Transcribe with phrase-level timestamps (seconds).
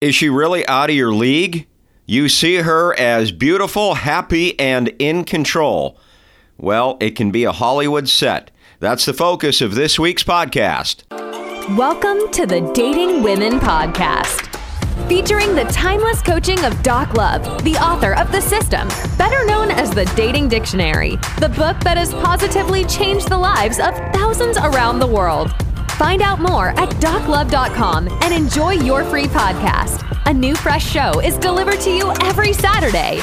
[0.00, 1.66] Is she really out of your league?
[2.06, 5.98] You see her as beautiful, happy, and in control.
[6.56, 8.50] Well, it can be a Hollywood set.
[8.78, 11.02] That's the focus of this week's podcast.
[11.76, 14.46] Welcome to the Dating Women Podcast,
[15.06, 18.88] featuring the timeless coaching of Doc Love, the author of The System,
[19.18, 23.94] better known as the Dating Dictionary, the book that has positively changed the lives of
[24.14, 25.54] thousands around the world.
[26.00, 30.02] Find out more at doclove.com and enjoy your free podcast.
[30.24, 33.18] A new fresh show is delivered to you every Saturday.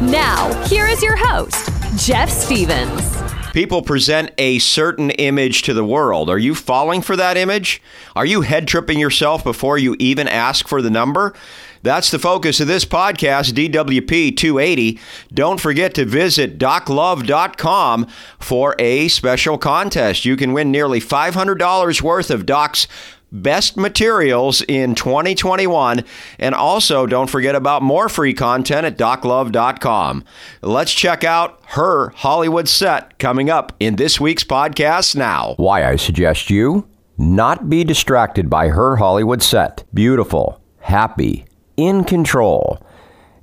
[0.00, 3.18] Now, here is your host, Jeff Stevens.
[3.52, 6.30] People present a certain image to the world.
[6.30, 7.82] Are you falling for that image?
[8.16, 11.34] Are you head tripping yourself before you even ask for the number?
[11.82, 14.98] That's the focus of this podcast, DWP 280.
[15.32, 18.06] Don't forget to visit doclove.com
[18.38, 20.24] for a special contest.
[20.24, 22.86] You can win nearly $500 worth of Doc's
[23.32, 26.04] best materials in 2021.
[26.38, 30.24] And also, don't forget about more free content at doclove.com.
[30.60, 35.54] Let's check out her Hollywood set coming up in this week's podcast now.
[35.56, 36.86] Why I suggest you
[37.18, 39.84] not be distracted by her Hollywood set.
[39.94, 41.46] Beautiful, happy,
[41.76, 42.84] in control.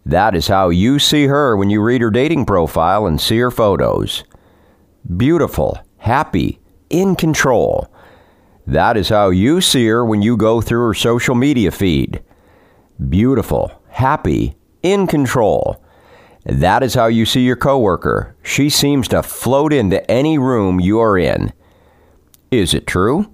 [0.06, 3.52] That is how you see her when you read her dating profile and see her
[3.52, 4.24] photos.
[5.18, 7.88] Beautiful, happy, in control.
[8.66, 12.22] That is how you see her when you go through her social media feed.
[13.10, 15.84] Beautiful, happy, in control.
[16.46, 18.36] That is how you see your coworker.
[18.44, 21.54] She seems to float into any room you are in.
[22.52, 23.32] Is it true?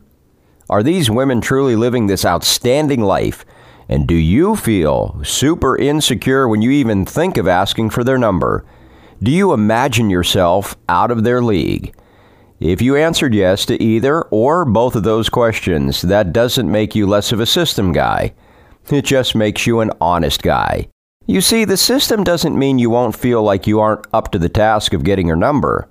[0.70, 3.46] Are these women truly living this outstanding life
[3.88, 8.66] and do you feel super insecure when you even think of asking for their number?
[9.22, 11.96] Do you imagine yourself out of their league?
[12.60, 17.06] If you answered yes to either or both of those questions, that doesn't make you
[17.06, 18.34] less of a system guy.
[18.90, 20.88] It just makes you an honest guy.
[21.28, 24.50] You see, the system doesn't mean you won't feel like you aren't up to the
[24.50, 25.90] task of getting her number,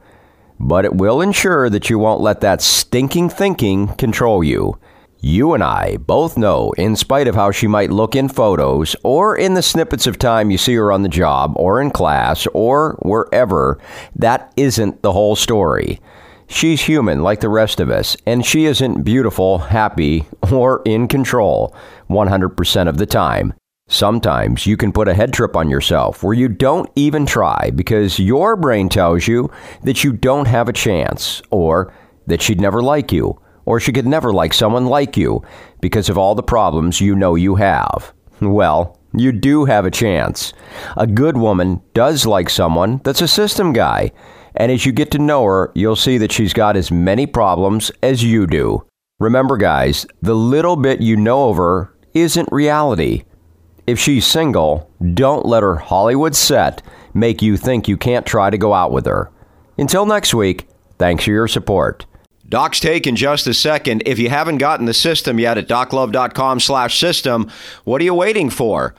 [0.60, 4.78] but it will ensure that you won't let that stinking thinking control you.
[5.27, 9.35] You and I both know, in spite of how she might look in photos or
[9.35, 12.98] in the snippets of time you see her on the job or in class or
[13.01, 13.80] wherever,
[14.17, 15.98] that isn't the whole story.
[16.46, 21.74] She's human like the rest of us, and she isn't beautiful, happy, or in control
[22.11, 23.55] 100% of the time.
[23.89, 28.18] Sometimes you can put a head trip on yourself where you don't even try because
[28.18, 29.51] your brain tells you
[29.84, 31.95] that you don't have a chance or
[32.27, 35.42] that she'd never like you or she could never like someone like you
[35.80, 38.13] because of all the problems you know you have.
[38.41, 40.52] Well, you do have a chance.
[40.97, 44.11] A good woman does like someone that's a system guy,
[44.57, 47.91] and as you get to know her, you'll see that she's got as many problems
[48.02, 48.85] as you do.
[49.20, 53.25] Remember, guys, the little bit you know of her isn't reality.
[53.86, 56.83] If she's single, don't let her Hollywood set
[57.13, 59.31] make you think you can't try to go out with her.
[59.79, 62.07] Until next week, thanks for your support.
[62.54, 64.04] Doc's take in just a second.
[64.06, 67.50] If you haven't gotten the system yet at doclove.com slash system,
[67.82, 68.94] what are you waiting for?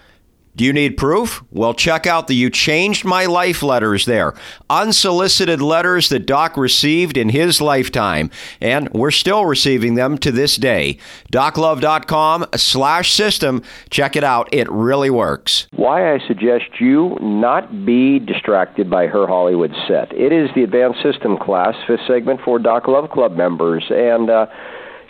[0.55, 1.43] Do you need proof?
[1.51, 4.33] Well, check out the You Changed My Life letters there.
[4.69, 8.31] Unsolicited letters that Doc received in his lifetime.
[8.61, 10.97] And we're still receiving them to this day.
[11.31, 13.63] DocLove.com slash system.
[13.89, 14.47] Check it out.
[14.53, 15.67] It really works.
[15.71, 20.13] Why I suggest you not be distracted by her Hollywood set.
[20.13, 23.83] It is the advanced system class, fifth segment for Doc Love Club members.
[23.89, 24.45] And, uh,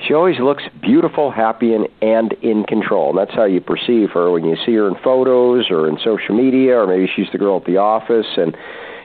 [0.05, 3.09] she always looks beautiful, happy, and, and in control.
[3.09, 6.35] And that's how you perceive her when you see her in photos or in social
[6.35, 8.55] media, or maybe she's the girl at the office, and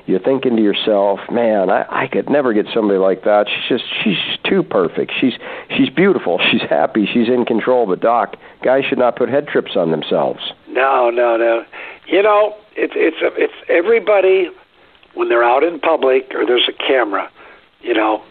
[0.06, 3.46] you're thinking to yourself, "Man, I, I could never get somebody like that.
[3.48, 5.12] She's just she's too perfect.
[5.20, 5.34] She's
[5.76, 6.40] she's beautiful.
[6.50, 7.06] She's happy.
[7.06, 10.40] She's in control." But doc, guys should not put head trips on themselves.
[10.68, 11.64] No, no, no.
[12.06, 14.50] You know, it's it's it's everybody
[15.14, 17.30] when they're out in public or there's a camera.
[17.80, 18.22] You know,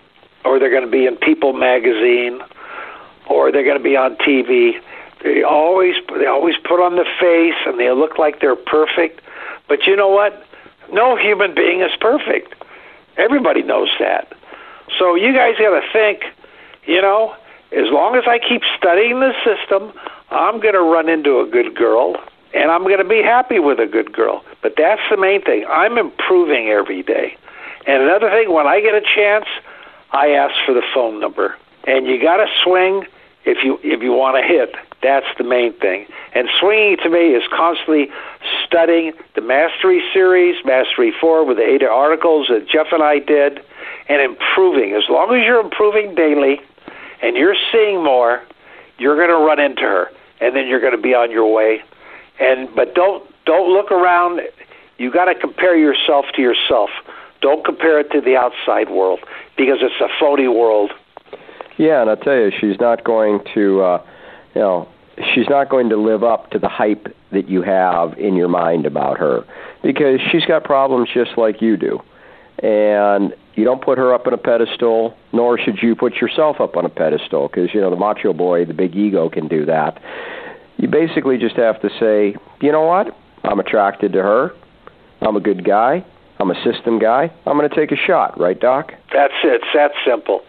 [0.46, 2.40] or they're going to be in People magazine,
[3.30, 4.80] or they're going to be on TV.
[5.24, 9.22] They always they always put on the face and they look like they're perfect.
[9.68, 10.46] But you know what?
[10.92, 12.56] No human being is perfect.
[13.18, 14.34] Everybody knows that.
[14.98, 16.24] So you guys got to think,
[16.86, 17.36] you know,
[17.72, 19.94] as long as I keep studying the system,
[20.32, 22.16] I'm going to run into a good girl
[22.54, 24.44] and I'm going to be happy with a good girl.
[24.62, 25.66] But that's the main thing.
[25.70, 27.38] I'm improving every day.
[27.86, 29.46] And another thing, when I get a chance,
[30.12, 31.56] I ask for the phone number.
[31.86, 33.06] And you got to swing
[33.46, 34.76] if you if you want to hit.
[35.02, 36.06] That's the main thing.
[36.34, 38.10] And swinging to me is constantly
[38.66, 43.62] studying the Mastery series, Mastery 4 with the eight articles that Jeff and I did,
[44.10, 44.94] and improving.
[44.94, 46.60] As long as you're improving daily
[47.22, 48.44] and you're seeing more,
[48.98, 50.12] you're going to run into her.
[50.42, 51.82] And then you're going to be on your way.
[52.40, 54.42] And but don't don't look around.
[54.98, 56.90] You got to compare yourself to yourself.
[57.42, 59.20] Don't compare it to the outside world
[59.60, 60.92] because it's a phony world.
[61.78, 64.06] Yeah, and I'll tell you, she's not going to, uh,
[64.56, 64.88] you know,
[65.36, 68.86] she's not going to live up to the hype that you have in your mind
[68.86, 69.46] about her
[69.84, 72.00] because she's got problems just like you do.
[72.64, 76.78] And you don't put her up on a pedestal, nor should you put yourself up
[76.78, 80.02] on a pedestal because, you know, the macho boy, the big ego can do that.
[80.78, 83.16] You basically just have to say, you know what?
[83.44, 84.52] I'm attracted to her.
[85.22, 86.06] I'm a good guy.
[86.40, 87.32] I'm a system guy.
[87.46, 88.94] I'm going to take a shot, right, Doc?
[89.14, 89.62] That's it.
[89.62, 90.44] It's that simple.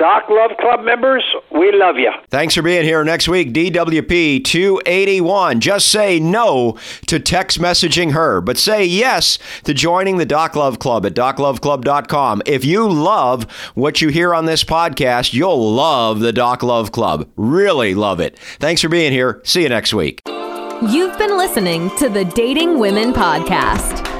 [0.00, 2.10] Doc Love Club members, we love you.
[2.30, 3.52] Thanks for being here next week.
[3.52, 5.60] DWP 281.
[5.60, 10.78] Just say no to text messaging her, but say yes to joining the Doc Love
[10.78, 12.40] Club at docloveclub.com.
[12.46, 13.42] If you love
[13.74, 17.28] what you hear on this podcast, you'll love the Doc Love Club.
[17.36, 18.38] Really love it.
[18.38, 19.42] Thanks for being here.
[19.44, 20.22] See you next week.
[20.26, 24.19] You've been listening to the Dating Women Podcast.